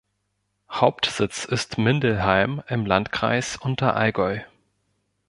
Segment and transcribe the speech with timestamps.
[0.71, 4.39] Hauptsitz ist Mindelheim im Landkreis Unterallgäu.